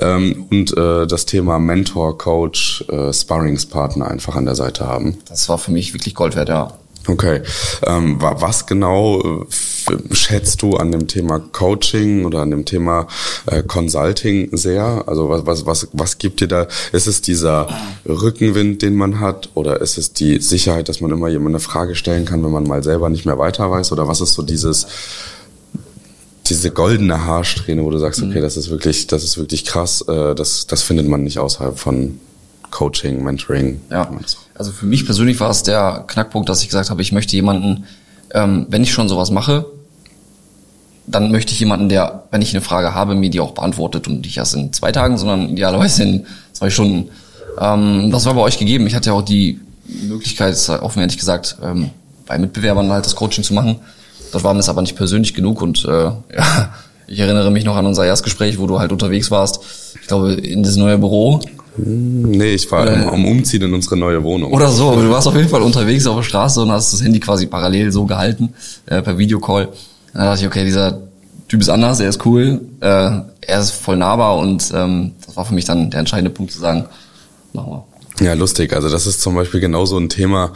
Ähm, 0.01 0.45
und 0.51 0.77
äh, 0.77 1.07
das 1.07 1.25
Thema 1.25 1.59
Mentor, 1.59 2.17
Coach, 2.17 2.83
äh, 2.89 3.13
Sparringspartner 3.13 4.07
einfach 4.07 4.35
an 4.35 4.45
der 4.45 4.55
Seite 4.55 4.85
haben. 4.85 5.17
Das 5.29 5.47
war 5.47 5.57
für 5.57 5.71
mich 5.71 5.93
wirklich 5.93 6.13
Gold 6.13 6.35
wert, 6.35 6.49
ja. 6.49 6.73
Okay. 7.07 7.41
Ähm, 7.85 8.17
was 8.19 8.65
genau 8.65 9.21
äh, 9.21 10.15
schätzt 10.15 10.61
du 10.61 10.75
an 10.75 10.91
dem 10.91 11.07
Thema 11.07 11.39
Coaching 11.39 12.25
oder 12.25 12.41
an 12.41 12.51
dem 12.51 12.65
Thema 12.65 13.07
äh, 13.45 13.61
Consulting 13.63 14.49
sehr? 14.57 15.03
Also 15.05 15.29
was, 15.29 15.45
was, 15.45 15.65
was, 15.65 15.87
was 15.93 16.17
gibt 16.17 16.41
dir 16.41 16.47
da? 16.47 16.67
Ist 16.91 17.07
es 17.07 17.21
dieser 17.21 17.67
Rückenwind, 18.07 18.81
den 18.81 18.95
man 18.95 19.19
hat? 19.19 19.49
Oder 19.53 19.81
ist 19.81 19.97
es 19.97 20.13
die 20.13 20.39
Sicherheit, 20.39 20.89
dass 20.89 21.01
man 21.01 21.11
immer 21.11 21.27
jemand 21.27 21.49
eine 21.49 21.59
Frage 21.59 21.95
stellen 21.95 22.25
kann, 22.25 22.43
wenn 22.43 22.51
man 22.51 22.67
mal 22.67 22.83
selber 22.83 23.09
nicht 23.09 23.25
mehr 23.25 23.37
weiter 23.37 23.69
weiß? 23.69 23.91
Oder 23.91 24.07
was 24.07 24.21
ist 24.21 24.33
so 24.33 24.41
dieses, 24.41 24.87
diese 26.47 26.71
goldene 26.71 27.25
Haarsträhne, 27.25 27.83
wo 27.83 27.89
du 27.91 27.99
sagst, 27.99 28.21
okay, 28.21 28.39
mhm. 28.39 28.43
das 28.43 28.57
ist 28.57 28.69
wirklich, 28.69 29.07
das 29.07 29.23
ist 29.23 29.37
wirklich 29.37 29.65
krass, 29.65 30.01
äh, 30.07 30.33
das, 30.33 30.65
das 30.67 30.81
findet 30.81 31.07
man 31.07 31.23
nicht 31.23 31.37
außerhalb 31.37 31.77
von 31.77 32.19
Coaching, 32.75 33.23
Mentoring. 33.23 33.79
Ja. 33.89 34.09
Also 34.53 34.73
für 34.73 34.85
mich 34.85 35.05
persönlich 35.05 35.39
war 35.39 35.49
es 35.49 35.63
der 35.63 36.03
Knackpunkt, 36.07 36.49
dass 36.49 36.61
ich 36.61 36.67
gesagt 36.67 36.89
habe, 36.89 37.01
ich 37.01 37.13
möchte 37.13 37.33
jemanden, 37.33 37.85
ähm, 38.33 38.65
wenn 38.69 38.83
ich 38.83 38.91
schon 38.91 39.07
sowas 39.07 39.31
mache, 39.31 39.65
dann 41.07 41.31
möchte 41.31 41.53
ich 41.53 41.59
jemanden, 41.61 41.87
der, 41.87 42.23
wenn 42.31 42.41
ich 42.41 42.53
eine 42.53 42.59
Frage 42.59 42.93
habe, 42.93 43.15
mir 43.15 43.29
die 43.29 43.39
auch 43.39 43.51
beantwortet 43.53 44.09
und 44.09 44.21
nicht 44.25 44.35
erst 44.35 44.55
in 44.55 44.73
zwei 44.73 44.91
Tagen, 44.91 45.17
sondern 45.17 45.51
idealerweise 45.51 46.03
in 46.03 46.25
zwei 46.51 46.69
Stunden. 46.69 47.11
Ähm, 47.61 48.11
das 48.11 48.25
war 48.25 48.33
bei 48.33 48.41
euch 48.41 48.57
gegeben. 48.57 48.85
Ich 48.87 48.95
hatte 48.95 49.11
ja 49.11 49.15
auch 49.15 49.21
die 49.21 49.61
Möglichkeit, 49.87 50.57
offen 50.81 50.99
ehrlich 50.99 51.17
gesagt, 51.17 51.55
ähm, 51.63 51.91
bei 52.25 52.37
Mitbewerbern 52.37 52.91
halt 52.91 53.05
das 53.05 53.15
Coaching 53.15 53.45
zu 53.45 53.53
machen. 53.53 53.77
Dort 54.33 54.43
war 54.43 54.53
mir 54.53 54.59
es 54.59 54.67
aber 54.67 54.81
nicht 54.81 54.97
persönlich 54.97 55.33
genug 55.33 55.61
und 55.61 55.85
äh, 55.85 55.89
ja, 56.35 56.73
ich 57.07 57.19
erinnere 57.19 57.51
mich 57.51 57.63
noch 57.63 57.77
an 57.77 57.85
unser 57.85 58.05
Erstgespräch, 58.05 58.59
wo 58.59 58.67
du 58.67 58.79
halt 58.79 58.91
unterwegs 58.91 59.31
warst. 59.31 59.61
Ich 60.01 60.07
glaube, 60.07 60.33
in 60.33 60.61
das 60.61 60.75
neue 60.75 60.97
Büro. 60.97 61.39
Nee, 61.77 62.53
ich 62.53 62.71
war 62.71 62.87
äh, 62.87 63.05
am 63.05 63.25
Umziehen 63.25 63.63
in 63.63 63.73
unsere 63.73 63.97
neue 63.97 64.23
Wohnung. 64.23 64.51
Oder 64.51 64.69
so. 64.69 64.95
Du 64.95 65.09
warst 65.09 65.27
auf 65.27 65.35
jeden 65.35 65.49
Fall 65.49 65.61
unterwegs 65.61 66.07
auf 66.07 66.15
der 66.15 66.23
Straße 66.23 66.61
und 66.61 66.71
hast 66.71 66.93
das 66.93 67.03
Handy 67.03 67.19
quasi 67.19 67.47
parallel 67.47 67.91
so 67.91 68.05
gehalten, 68.05 68.53
äh, 68.85 69.01
per 69.01 69.17
Videocall. 69.17 69.69
Dann 70.13 70.23
dachte 70.23 70.41
ich, 70.41 70.47
okay, 70.47 70.63
dieser 70.63 70.99
Typ 71.47 71.61
ist 71.61 71.69
anders, 71.69 71.99
er 71.99 72.09
ist 72.09 72.25
cool, 72.25 72.61
äh, 72.79 72.85
er 72.85 73.59
ist 73.59 73.71
voll 73.71 73.97
nahbar 73.97 74.37
und 74.37 74.71
ähm, 74.73 75.11
das 75.25 75.35
war 75.35 75.45
für 75.45 75.53
mich 75.53 75.65
dann 75.65 75.89
der 75.89 75.99
entscheidende 75.99 76.31
Punkt 76.31 76.51
zu 76.51 76.59
sagen, 76.59 76.85
machen 77.53 77.71
wir. 77.71 77.83
Ja, 78.21 78.33
lustig. 78.33 78.73
Also 78.73 78.89
das 78.89 79.07
ist 79.07 79.21
zum 79.21 79.35
Beispiel 79.35 79.59
genauso 79.59 79.97
ein 79.97 80.07
Thema, 80.07 80.53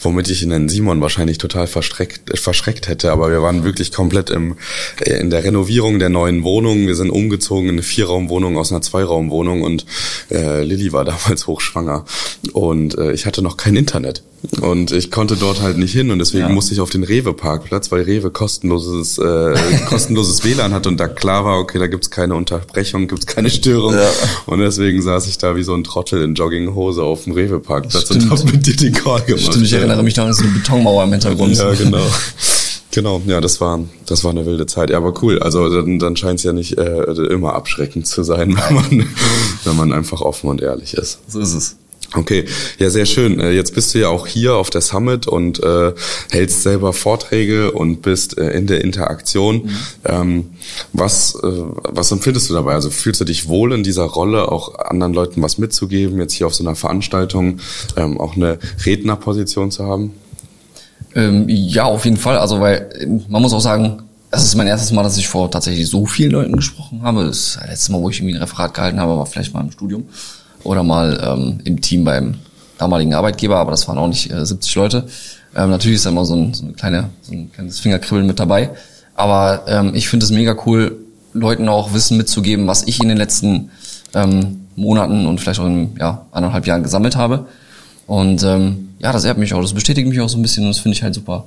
womit 0.00 0.30
ich 0.30 0.42
in 0.42 0.50
den 0.50 0.68
Simon 0.68 1.00
wahrscheinlich 1.02 1.36
total 1.36 1.66
verschreckt, 1.66 2.38
verschreckt 2.38 2.88
hätte. 2.88 3.12
Aber 3.12 3.30
wir 3.30 3.42
waren 3.42 3.64
wirklich 3.64 3.92
komplett 3.92 4.30
im, 4.30 4.56
in 5.04 5.28
der 5.28 5.44
Renovierung 5.44 5.98
der 5.98 6.08
neuen 6.08 6.42
Wohnung. 6.42 6.86
Wir 6.86 6.94
sind 6.94 7.10
umgezogen 7.10 7.68
in 7.68 7.74
eine 7.74 7.82
Vierraumwohnung 7.82 8.56
aus 8.56 8.72
einer 8.72 8.80
Zweiraumwohnung 8.80 9.62
und 9.62 9.84
äh, 10.30 10.62
Lilly 10.62 10.92
war 10.92 11.04
damals 11.04 11.46
hochschwanger. 11.46 12.06
Und 12.52 12.96
äh, 12.96 13.12
ich 13.12 13.26
hatte 13.26 13.42
noch 13.42 13.56
kein 13.58 13.76
Internet. 13.76 14.22
Und 14.60 14.90
ich 14.90 15.12
konnte 15.12 15.36
dort 15.36 15.62
halt 15.62 15.78
nicht 15.78 15.92
hin 15.92 16.10
und 16.10 16.18
deswegen 16.18 16.48
ja. 16.48 16.52
musste 16.52 16.74
ich 16.74 16.80
auf 16.80 16.90
den 16.90 17.04
Rewe-Parkplatz, 17.04 17.92
weil 17.92 18.02
Rewe 18.02 18.30
kostenloses, 18.30 19.18
äh, 19.18 19.54
kostenloses 19.88 20.42
WLAN 20.44 20.74
hat 20.74 20.88
und 20.88 20.98
da 20.98 21.06
klar 21.06 21.44
war, 21.44 21.60
okay, 21.60 21.78
da 21.78 21.86
gibt's 21.86 22.10
keine 22.10 22.34
Unterbrechung, 22.34 23.06
gibt's 23.06 23.26
keine 23.26 23.50
Störung. 23.50 23.94
Ja. 23.94 24.10
Und 24.46 24.58
deswegen 24.58 25.00
saß 25.00 25.28
ich 25.28 25.38
da 25.38 25.54
wie 25.54 25.62
so 25.62 25.74
ein 25.74 25.84
Trottel 25.84 26.22
in 26.22 26.34
Jogginghose 26.34 27.01
auf 27.04 27.24
dem 27.24 27.32
Rewe-Parkplatz 27.32 28.10
und 28.10 28.30
hab 28.30 28.44
mit 28.44 28.66
dir 28.66 28.76
den 28.76 28.92
Call 28.92 29.22
gemacht. 29.22 29.44
Stimmt, 29.44 29.66
ich 29.66 29.72
erinnere 29.72 30.02
mich 30.02 30.16
noch 30.16 30.26
an 30.26 30.32
so 30.32 30.42
eine 30.42 30.52
Betonmauer 30.52 31.04
im 31.04 31.12
Hintergrund. 31.12 31.56
Ja, 31.56 31.72
genau. 31.74 32.04
Genau, 32.94 33.22
ja, 33.26 33.40
das 33.40 33.58
war 33.60 33.80
das 34.04 34.22
war 34.22 34.32
eine 34.32 34.44
wilde 34.44 34.66
Zeit. 34.66 34.90
Ja, 34.90 34.98
aber 34.98 35.14
cool. 35.22 35.38
Also 35.38 35.68
dann, 35.74 35.98
dann 35.98 36.14
scheint 36.14 36.40
es 36.40 36.44
ja 36.44 36.52
nicht 36.52 36.76
äh, 36.76 37.02
immer 37.30 37.54
abschreckend 37.54 38.06
zu 38.06 38.22
sein, 38.22 38.56
wenn 38.68 38.74
man, 38.74 39.08
wenn 39.64 39.76
man 39.76 39.92
einfach 39.92 40.20
offen 40.20 40.50
und 40.50 40.60
ehrlich 40.60 40.94
ist. 40.94 41.18
So 41.26 41.40
ist 41.40 41.54
es. 41.54 41.76
Okay, 42.14 42.44
ja, 42.78 42.90
sehr 42.90 43.06
schön. 43.06 43.40
Äh, 43.40 43.52
jetzt 43.52 43.74
bist 43.74 43.94
du 43.94 44.00
ja 44.00 44.08
auch 44.08 44.26
hier 44.26 44.56
auf 44.56 44.68
der 44.68 44.82
Summit 44.82 45.26
und 45.26 45.62
äh, 45.62 45.92
hältst 46.30 46.62
selber 46.62 46.92
Vorträge 46.92 47.72
und 47.72 48.02
bist 48.02 48.36
äh, 48.36 48.50
in 48.50 48.66
der 48.66 48.82
Interaktion. 48.82 49.56
Mhm. 49.56 49.70
Ähm, 50.04 50.44
was, 50.92 51.34
äh, 51.36 51.38
was 51.42 52.12
empfindest 52.12 52.50
du 52.50 52.54
dabei? 52.54 52.74
Also 52.74 52.90
fühlst 52.90 53.20
du 53.20 53.24
dich 53.24 53.48
wohl 53.48 53.72
in 53.72 53.82
dieser 53.82 54.04
Rolle, 54.04 54.52
auch 54.52 54.78
anderen 54.78 55.14
Leuten 55.14 55.42
was 55.42 55.56
mitzugeben, 55.56 56.18
jetzt 56.18 56.34
hier 56.34 56.46
auf 56.46 56.54
so 56.54 56.64
einer 56.64 56.74
Veranstaltung 56.74 57.60
ähm, 57.96 58.20
auch 58.20 58.36
eine 58.36 58.58
Rednerposition 58.84 59.70
zu 59.70 59.86
haben? 59.86 60.12
Ähm, 61.14 61.46
ja, 61.48 61.84
auf 61.84 62.04
jeden 62.04 62.16
Fall. 62.18 62.38
Also, 62.38 62.60
weil 62.60 62.90
man 63.28 63.40
muss 63.40 63.52
auch 63.52 63.60
sagen, 63.60 64.02
das 64.30 64.44
ist 64.44 64.54
mein 64.54 64.66
erstes 64.66 64.92
Mal, 64.92 65.02
dass 65.02 65.16
ich 65.16 65.28
vor 65.28 65.50
tatsächlich 65.50 65.88
so 65.88 66.06
vielen 66.06 66.32
Leuten 66.32 66.56
gesprochen 66.56 67.02
habe. 67.02 67.24
Das 67.24 67.36
ist 67.38 67.56
das 67.56 67.68
letzte 67.68 67.92
Mal, 67.92 68.00
wo 68.00 68.10
ich 68.10 68.18
irgendwie 68.18 68.34
ein 68.34 68.42
Referat 68.42 68.74
gehalten 68.74 69.00
habe, 69.00 69.16
war 69.16 69.26
vielleicht 69.26 69.52
mal 69.52 69.60
im 69.60 69.70
Studium 69.70 70.04
oder 70.64 70.82
mal 70.82 71.20
ähm, 71.24 71.60
im 71.64 71.80
Team 71.80 72.04
beim 72.04 72.34
damaligen 72.78 73.14
Arbeitgeber, 73.14 73.58
aber 73.58 73.70
das 73.70 73.86
waren 73.88 73.98
auch 73.98 74.08
nicht 74.08 74.30
äh, 74.30 74.44
70 74.44 74.74
Leute. 74.74 75.06
Ähm, 75.54 75.70
natürlich 75.70 75.96
ist 75.96 76.06
da 76.06 76.10
immer 76.10 76.24
so 76.24 76.34
ein, 76.34 76.54
so, 76.54 76.64
eine 76.64 76.72
kleine, 76.74 77.10
so 77.22 77.32
ein 77.32 77.52
kleines 77.52 77.80
Fingerkribbeln 77.80 78.26
mit 78.26 78.40
dabei. 78.40 78.70
Aber 79.14 79.64
ähm, 79.68 79.92
ich 79.94 80.08
finde 80.08 80.24
es 80.24 80.32
mega 80.32 80.56
cool, 80.66 80.96
Leuten 81.34 81.68
auch 81.68 81.94
Wissen 81.94 82.16
mitzugeben, 82.16 82.66
was 82.66 82.84
ich 82.86 83.00
in 83.00 83.08
den 83.08 83.18
letzten 83.18 83.70
ähm, 84.14 84.66
Monaten 84.76 85.26
und 85.26 85.40
vielleicht 85.40 85.60
auch 85.60 85.66
in 85.66 85.94
ja, 85.98 86.26
anderthalb 86.32 86.66
Jahren 86.66 86.82
gesammelt 86.82 87.16
habe. 87.16 87.46
Und 88.06 88.42
ähm, 88.42 88.90
ja, 88.98 89.12
das 89.12 89.24
ehrt 89.24 89.38
mich 89.38 89.54
auch, 89.54 89.62
das 89.62 89.72
bestätigt 89.74 90.08
mich 90.08 90.20
auch 90.20 90.28
so 90.28 90.38
ein 90.38 90.42
bisschen 90.42 90.64
und 90.64 90.70
das 90.70 90.78
finde 90.78 90.96
ich 90.96 91.02
halt 91.02 91.14
super. 91.14 91.44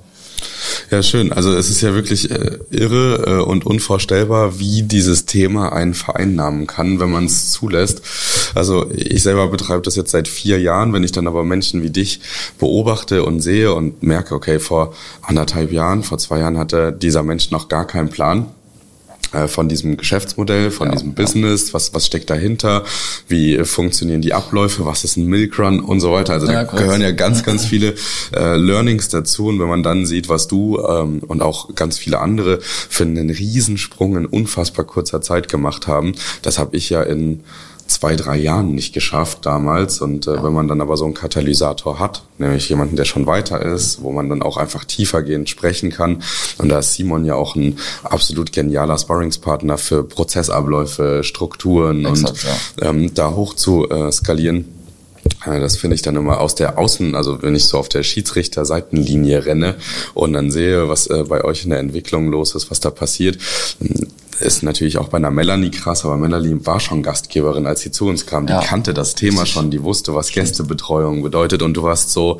Ja, 0.92 1.02
schön. 1.02 1.32
Also 1.32 1.56
es 1.56 1.70
ist 1.70 1.82
ja 1.82 1.94
wirklich 1.94 2.30
äh, 2.32 2.60
irre 2.70 3.24
äh, 3.26 3.44
und 3.44 3.66
unvorstellbar, 3.66 4.60
wie 4.60 4.84
dieses 4.84 5.26
Thema 5.26 5.74
einen 5.74 5.94
vereinnahmen 5.94 6.68
kann, 6.68 7.00
wenn 7.00 7.12
man 7.12 7.26
es 7.26 7.52
zulässt. 7.52 8.02
Also 8.56 8.90
ich 8.92 9.22
selber 9.22 9.48
betreibe 9.48 9.82
das 9.82 9.96
jetzt 9.96 10.12
seit 10.12 10.28
vier 10.28 10.60
Jahren. 10.60 10.94
Wenn 10.94 11.04
ich 11.04 11.12
dann 11.12 11.28
aber 11.28 11.44
Menschen 11.44 11.84
wie 11.84 11.90
dich 11.90 12.22
beobachte 12.58 13.24
und 13.24 13.42
sehe 13.42 13.74
und 13.74 14.02
merke, 14.02 14.34
okay, 14.34 14.60
vor 14.60 14.94
anderthalb 15.22 15.72
Jahren, 15.72 16.04
vor 16.04 16.18
zwei 16.18 16.40
Jahren 16.40 16.58
hatte 16.58 16.92
dieser 16.92 17.22
Mensch 17.22 17.52
noch 17.52 17.68
gar 17.68 17.86
keinen 17.86 18.10
Plan 18.10 18.48
äh, 19.36 19.48
von 19.48 19.68
diesem 19.68 19.98
Geschäftsmodell, 19.98 20.72
von 20.72 20.88
ja, 20.88 20.94
diesem 20.94 21.14
Business, 21.14 21.74
was, 21.74 21.94
was 21.94 22.06
steckt 22.06 22.30
dahinter, 22.30 22.84
wie 23.28 23.64
funktionieren 23.66 24.22
die 24.22 24.34
Abläufe, 24.34 24.86
was 24.86 25.04
ist 25.04 25.18
ein 25.18 25.26
Milkrun 25.26 25.82
und 25.82 26.00
so 26.00 26.12
weiter. 26.12 26.34
Also 26.34 26.48
da 26.48 26.64
gehören 26.64 27.02
ja 27.02 27.12
ganz, 27.12 27.44
ganz 27.44 27.66
viele 27.66 27.96
äh, 28.34 28.56
Learnings 28.56 29.10
dazu. 29.10 29.48
Und 29.48 29.60
wenn 29.60 29.68
man 29.68 29.84
dann 29.84 30.06
sieht, 30.06 30.30
was 30.30 30.48
du 30.48 30.80
ähm, 30.80 31.20
und 31.28 31.42
auch 31.42 31.76
ganz 31.76 31.98
viele 31.98 32.20
andere 32.20 32.60
für 32.62 33.04
einen 33.04 33.30
Riesensprung 33.30 34.16
in 34.16 34.26
unfassbar 34.26 34.86
kurzer 34.86 35.22
Zeit 35.22 35.50
gemacht 35.50 35.88
haben, 35.88 36.14
das 36.42 36.58
habe 36.58 36.78
ich 36.78 36.90
ja 36.90 37.02
in 37.02 37.42
zwei, 37.96 38.16
drei 38.16 38.38
Jahren 38.38 38.75
nicht 38.75 38.94
geschafft 38.94 39.46
damals. 39.46 40.02
Und 40.02 40.28
äh, 40.28 40.44
wenn 40.44 40.54
man 40.54 40.68
dann 40.68 40.82
aber 40.82 40.98
so 40.98 41.06
einen 41.06 41.14
Katalysator 41.14 42.00
hat, 42.00 42.24
nämlich 42.38 42.70
jemanden, 42.70 42.96
der 42.96 43.06
schon 43.06 43.25
weiter 43.25 43.62
ist, 43.62 44.02
wo 44.02 44.12
man 44.12 44.30
dann 44.30 44.42
auch 44.42 44.58
einfach 44.58 44.84
tiefergehend 44.86 45.50
sprechen 45.50 45.92
kann. 45.92 46.22
Und 46.58 46.70
da 46.70 46.80
ist 46.80 46.94
Simon 46.94 47.25
ja 47.25 47.36
auch 47.36 47.56
ein 47.56 47.78
absolut 48.04 48.52
genialer 48.52 48.98
Sparringspartner 48.98 49.78
für 49.78 50.04
Prozessabläufe, 50.04 51.24
Strukturen 51.24 52.06
Exakt, 52.06 52.30
und 52.30 52.84
ja. 52.84 52.90
ähm, 52.90 53.14
da 53.14 53.32
hoch 53.32 53.54
zu 53.54 53.90
äh, 53.90 54.12
skalieren. 54.12 54.66
Äh, 55.46 55.60
das 55.60 55.78
finde 55.78 55.96
ich 55.96 56.02
dann 56.02 56.16
immer 56.16 56.40
aus 56.40 56.56
der 56.56 56.78
Außen, 56.78 57.16
also 57.16 57.42
wenn 57.42 57.56
ich 57.56 57.66
so 57.66 57.78
auf 57.78 57.90
der 57.90 58.04
Schiedsrichter-Seitenlinie 58.04 59.46
renne 59.46 59.75
und 60.14 60.34
dann 60.34 60.52
sehe, 60.52 60.90
was 60.90 61.08
äh, 61.08 61.24
bei 61.28 61.44
euch 61.44 61.64
in 61.64 61.70
der 61.72 61.80
Entwicklung 61.80 62.30
los 62.30 62.56
ist, 62.56 62.70
was 62.72 62.80
da 62.80 62.92
passiert, 62.92 63.38
ist 64.39 64.63
natürlich 64.63 64.98
auch 64.98 65.10
bei 65.10 65.18
einer 65.18 65.32
Melanie 65.32 65.72
krass, 65.72 66.06
aber 66.06 66.18
Melanie 66.18 66.58
war 66.65 66.80
schon 66.80 67.04
Gastgeberin, 67.04 67.65
als 67.68 67.82
sie 67.82 67.92
zu 67.92 68.08
uns 68.08 68.25
kam. 68.25 68.48
Die 68.48 68.54
ja. 68.54 68.62
kannte 68.62 68.94
das 68.94 69.15
Thema 69.15 69.46
schon, 69.46 69.72
die 69.72 69.84
wusste, 69.84 70.13
was 70.13 70.32
Gästebetreuung 70.32 71.24
bedeutet 71.24 71.62
und 71.62 71.75
du 71.75 71.84
warst 71.84 72.12
so 72.12 72.39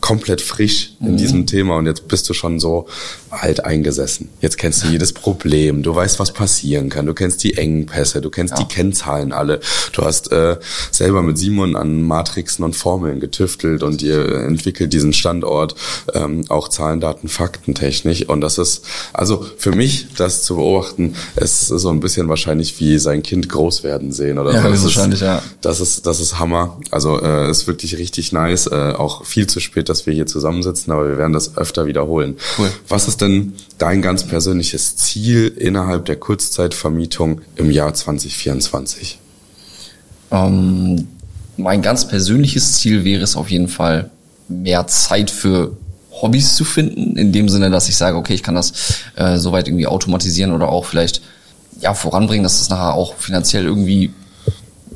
komplett 0.00 0.40
frisch 0.40 0.92
in 1.00 1.12
mhm. 1.12 1.16
diesem 1.16 1.46
Thema 1.46 1.76
und 1.76 1.86
jetzt 1.86 2.08
bist 2.08 2.28
du 2.28 2.34
schon 2.34 2.60
so 2.60 2.86
alt 3.30 3.64
eingesessen. 3.64 4.28
Jetzt 4.40 4.58
kennst 4.58 4.84
du 4.84 4.88
jedes 4.88 5.12
Problem, 5.12 5.82
du 5.82 5.94
weißt, 5.94 6.18
was 6.20 6.32
passieren 6.32 6.88
kann, 6.88 7.06
du 7.06 7.14
kennst 7.14 7.42
die 7.42 7.56
Engpässe, 7.56 8.20
du 8.20 8.30
kennst 8.30 8.58
ja. 8.58 8.62
die 8.62 8.72
Kennzahlen 8.72 9.32
alle. 9.32 9.60
Du 9.92 10.02
hast 10.02 10.30
äh, 10.30 10.58
selber 10.90 11.22
mit 11.22 11.38
Simon 11.38 11.74
an 11.74 12.02
Matrixen 12.02 12.64
und 12.64 12.76
Formeln 12.76 13.20
getüftelt 13.20 13.82
und 13.82 14.02
ihr 14.02 14.42
entwickelt 14.42 14.92
diesen 14.92 15.12
Standort 15.12 15.74
ähm, 16.12 16.44
auch 16.48 16.68
Zahlen, 16.68 17.00
Daten, 17.00 17.28
Fakten 17.28 17.74
technisch 17.74 18.28
und 18.28 18.40
das 18.40 18.58
ist 18.58 18.84
also 19.12 19.44
für 19.56 19.72
mich 19.72 20.06
das 20.16 20.42
zu 20.42 20.56
beobachten 20.56 21.14
es 21.36 21.70
ist 21.70 21.82
so 21.82 21.90
ein 21.90 22.00
bisschen 22.00 22.28
wahrscheinlich 22.28 22.78
wie 22.80 22.98
sein 22.98 23.22
Kind 23.22 23.48
groß 23.48 23.82
werden 23.82 24.12
sehen 24.12 24.38
oder 24.38 24.52
ja, 24.52 24.62
so. 24.62 24.68
Das 24.68 24.84
wahrscheinlich, 24.84 25.20
ist, 25.20 25.26
ja. 25.26 25.42
Das 25.60 25.80
ist, 25.80 26.06
das 26.06 26.20
ist 26.20 26.38
Hammer. 26.38 26.78
Also 26.90 27.20
äh, 27.20 27.50
ist 27.50 27.66
wirklich 27.66 27.98
richtig 27.98 28.32
nice. 28.32 28.66
Äh, 28.66 28.92
auch 28.96 29.24
viel 29.24 29.46
zu 29.46 29.60
spät, 29.60 29.88
dass 29.88 30.06
wir 30.06 30.14
hier 30.14 30.26
zusammensitzen, 30.26 30.92
aber 30.92 31.08
wir 31.08 31.18
werden 31.18 31.32
das 31.32 31.56
öfter 31.56 31.86
wiederholen. 31.86 32.36
Cool. 32.58 32.70
Was 32.88 33.08
ist 33.08 33.20
denn 33.20 33.54
dein 33.78 34.02
ganz 34.02 34.24
persönliches 34.24 34.96
Ziel 34.96 35.48
innerhalb 35.48 36.04
der 36.06 36.16
Kurzzeitvermietung 36.16 37.40
im 37.56 37.70
Jahr 37.70 37.94
2024? 37.94 39.18
Ähm, 40.30 41.08
mein 41.56 41.82
ganz 41.82 42.08
persönliches 42.08 42.74
Ziel 42.74 43.04
wäre 43.04 43.22
es 43.22 43.36
auf 43.36 43.50
jeden 43.50 43.68
Fall, 43.68 44.10
mehr 44.48 44.86
Zeit 44.86 45.30
für 45.30 45.76
Hobbys 46.24 46.56
zu 46.56 46.64
finden, 46.64 47.16
in 47.16 47.32
dem 47.32 47.48
Sinne, 47.50 47.70
dass 47.70 47.88
ich 47.88 47.96
sage, 47.96 48.16
okay, 48.16 48.32
ich 48.32 48.42
kann 48.42 48.54
das 48.54 48.72
äh, 49.16 49.36
soweit 49.36 49.68
irgendwie 49.68 49.86
automatisieren 49.86 50.52
oder 50.52 50.70
auch 50.70 50.86
vielleicht 50.86 51.20
ja 51.80 51.92
voranbringen, 51.92 52.42
dass 52.42 52.58
das 52.58 52.70
nachher 52.70 52.94
auch 52.94 53.14
finanziell 53.16 53.64
irgendwie 53.64 54.10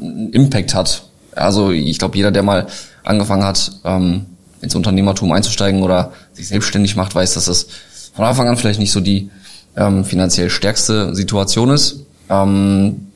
einen 0.01 0.33
Impact 0.33 0.75
hat. 0.75 1.03
Also 1.35 1.71
ich 1.71 1.99
glaube, 1.99 2.17
jeder, 2.17 2.31
der 2.31 2.43
mal 2.43 2.67
angefangen 3.05 3.45
hat, 3.45 3.73
ähm, 3.85 4.25
ins 4.63 4.75
Unternehmertum 4.75 5.31
einzusteigen 5.33 5.83
oder 5.83 6.13
sich 6.33 6.49
selbstständig 6.49 6.97
macht, 6.97 7.15
weiß, 7.15 7.35
dass 7.35 7.45
das 7.45 7.67
von 8.15 8.25
Anfang 8.25 8.49
an 8.49 8.57
vielleicht 8.57 8.81
nicht 8.81 8.91
so 8.91 9.01
die 9.01 9.31
ähm, 9.77 10.05
finanziell 10.05 10.49
stärkste 10.51 11.15
Situation 11.15 11.71
ist. 11.71 12.01
Ähm, 12.31 13.09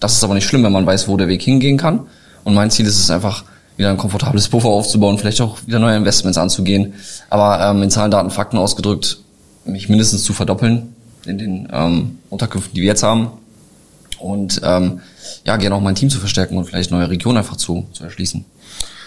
das 0.00 0.14
ist 0.14 0.24
aber 0.24 0.34
nicht 0.34 0.46
schlimm, 0.46 0.64
wenn 0.64 0.72
man 0.72 0.86
weiß, 0.86 1.06
wo 1.06 1.16
der 1.16 1.28
Weg 1.28 1.42
hingehen 1.42 1.76
kann. 1.76 2.06
Und 2.44 2.54
mein 2.54 2.70
Ziel 2.70 2.86
ist 2.86 2.98
es 2.98 3.10
einfach, 3.10 3.44
wieder 3.78 3.90
ein 3.90 3.96
komfortables 3.96 4.48
Puffer 4.48 4.68
aufzubauen, 4.68 5.18
vielleicht 5.18 5.40
auch 5.40 5.58
wieder 5.66 5.78
neue 5.78 5.96
Investments 5.96 6.36
anzugehen. 6.36 6.94
Aber 7.30 7.60
ähm, 7.64 7.82
in 7.82 7.90
Zahlen, 7.90 8.10
Daten, 8.10 8.30
Fakten 8.30 8.58
ausgedrückt, 8.58 9.20
mich 9.64 9.88
mindestens 9.88 10.24
zu 10.24 10.32
verdoppeln 10.32 10.94
in 11.24 11.38
den 11.38 11.68
ähm, 11.72 12.18
Unterkünften, 12.28 12.74
die 12.74 12.82
wir 12.82 12.88
jetzt 12.88 13.04
haben. 13.04 13.30
Und 14.18 14.60
ähm, 14.64 15.00
ja, 15.44 15.56
gerne 15.56 15.76
auch 15.76 15.80
mein 15.80 15.94
Team 15.94 16.10
zu 16.10 16.18
verstärken 16.18 16.58
und 16.58 16.64
vielleicht 16.64 16.90
neue 16.90 17.08
Regionen 17.08 17.38
einfach 17.38 17.56
zu, 17.56 17.86
zu 17.92 18.02
erschließen. 18.02 18.44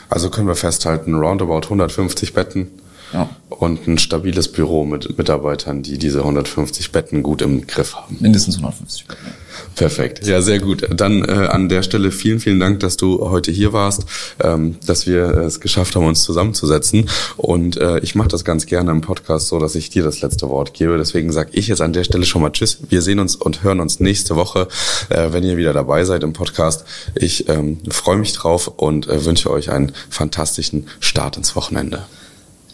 Also 0.10 0.30
können 0.30 0.48
wir 0.48 0.56
festhalten, 0.56 1.16
roundabout 1.16 1.64
150 1.64 2.34
Betten 2.34 2.70
ja. 3.14 3.30
und 3.50 3.88
ein 3.88 3.98
stabiles 3.98 4.52
Büro 4.52 4.86
mit 4.86 5.18
Mitarbeitern, 5.18 5.84
die 5.84 5.98
diese 5.98 6.20
150 6.20 6.92
Betten 6.92 7.24
gut 7.24 7.42
im 7.42 7.68
Griff 7.68 7.96
haben. 7.96 8.18
Mindestens 8.20 8.58
150 8.58 9.08
Betten. 9.08 9.32
Perfekt. 9.76 10.26
Ja, 10.26 10.42
sehr 10.42 10.60
gut. 10.60 10.88
Dann 10.92 11.24
äh, 11.24 11.32
an 11.32 11.70
der 11.70 11.84
Stelle 11.84 12.12
vielen, 12.12 12.40
vielen 12.40 12.60
Dank, 12.60 12.80
dass 12.82 12.98
du 12.98 13.30
heute 13.30 13.52
hier 13.52 13.74
warst, 13.74 14.06
ähm, 14.44 14.76
dass 14.86 15.08
wir 15.08 15.30
es 15.38 15.60
geschafft 15.60 15.96
haben, 15.96 16.06
uns 16.06 16.24
zusammenzusetzen. 16.24 17.10
Und 17.38 17.78
äh, 17.78 18.00
ich 18.00 18.16
mache 18.16 18.30
das 18.30 18.44
ganz 18.44 18.66
gerne 18.66 18.92
im 18.92 19.02
Podcast 19.02 19.48
so, 19.48 19.60
dass 19.60 19.76
ich 19.76 19.90
dir 19.90 20.04
das 20.04 20.22
letzte 20.22 20.50
Wort 20.50 20.74
gebe. 20.74 20.98
Deswegen 20.98 21.32
sage 21.32 21.52
ich 21.54 21.68
jetzt 21.68 21.82
an 21.82 21.94
der 21.94 22.04
Stelle 22.04 22.26
schon 22.26 22.42
mal 22.42 22.52
Tschüss. 22.52 22.80
Wir 22.90 23.02
sehen 23.02 23.20
uns 23.20 23.36
und 23.36 23.64
hören 23.64 23.80
uns 23.80 24.00
nächste 24.00 24.36
Woche, 24.36 24.68
äh, 25.10 25.30
wenn 25.32 25.44
ihr 25.44 25.58
wieder 25.58 25.74
dabei 25.74 26.04
seid 26.06 26.24
im 26.24 26.34
Podcast. 26.34 26.86
Ich 27.16 27.48
ähm, 27.50 27.80
freue 27.90 28.18
mich 28.18 28.34
drauf 28.34 28.68
und 28.68 29.08
äh, 29.08 29.26
wünsche 29.26 29.50
euch 29.52 29.72
einen 29.72 29.94
fantastischen 30.10 30.88
Start 31.00 31.38
ins 31.38 31.56
Wochenende. 31.56 32.04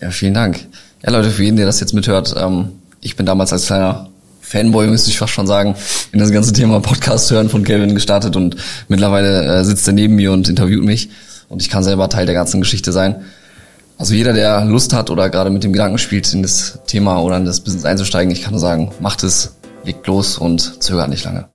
Ja, 0.02 0.12
vielen 0.12 0.34
Dank. 0.34 0.66
Ja, 1.04 1.12
Leute, 1.12 1.32
für 1.32 1.44
jeden, 1.44 1.58
der 1.58 1.66
das 1.66 1.80
jetzt 1.80 1.94
mithört, 1.94 2.36
ähm, 2.38 2.70
ich 3.02 3.16
bin 3.16 3.26
damals 3.26 3.54
als 3.54 3.66
kleiner 3.68 4.10
Fanboy, 4.42 4.88
müsste 4.88 5.10
ich 5.10 5.18
fast 5.18 5.34
schon 5.34 5.48
sagen, 5.48 5.76
in 6.12 6.20
das 6.20 6.32
ganze 6.32 6.54
Thema 6.54 6.80
Podcast 6.80 7.30
hören 7.32 7.50
von 7.50 7.64
Kevin 7.64 7.94
gestartet 7.94 8.36
und 8.36 8.56
mittlerweile 8.88 9.60
äh, 9.60 9.64
sitzt 9.64 9.88
er 9.88 9.94
neben 9.94 10.16
mir 10.16 10.32
und 10.32 10.48
interviewt 10.48 10.84
mich 10.84 11.10
und 11.50 11.62
ich 11.62 11.70
kann 11.70 11.84
selber 11.84 12.10
Teil 12.10 12.26
der 12.26 12.36
ganzen 12.36 12.62
Geschichte 12.62 12.92
sein. 12.92 13.26
Also 13.98 14.14
jeder, 14.14 14.34
der 14.34 14.64
Lust 14.66 14.94
hat 14.94 15.10
oder 15.10 15.30
gerade 15.30 15.50
mit 15.50 15.64
dem 15.64 15.74
Gedanken 15.74 15.98
spielt, 15.98 16.32
in 16.34 16.44
das 16.44 16.80
Thema 16.86 17.20
oder 17.22 17.38
in 17.38 17.46
das 17.46 17.62
Business 17.62 17.84
einzusteigen, 17.84 18.32
ich 18.32 18.44
kann 18.44 18.52
nur 18.52 18.60
sagen, 18.60 18.92
macht 19.00 19.24
es, 19.24 19.56
legt 19.84 20.06
los 20.08 20.38
und 20.38 20.84
zögert 20.84 21.10
nicht 21.10 21.26
lange. 21.26 21.46